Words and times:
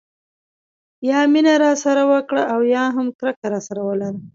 یا 1.09 1.19
مینه 1.33 1.53
راسره 1.63 2.03
وکړه 2.11 2.43
او 2.53 2.59
یا 2.75 2.83
هم 2.95 3.07
کرکه 3.19 3.47
راسره 3.53 3.81
ولره. 3.85 4.19